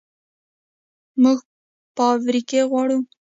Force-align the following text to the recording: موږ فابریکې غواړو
موږ 1.21 1.37
فابریکې 1.95 2.61
غواړو 2.71 2.97